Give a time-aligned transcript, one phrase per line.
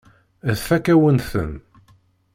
[0.57, 1.51] Tfakk-awen-ten.